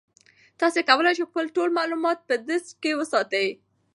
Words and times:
تاسي 0.59 0.79
کولای 0.89 1.13
شئ 1.17 1.23
خپل 1.31 1.45
ټول 1.55 1.69
معلومات 1.79 2.17
په 2.27 2.33
ډیسک 2.47 2.73
کې 2.81 2.91
وساتئ. 2.99 3.47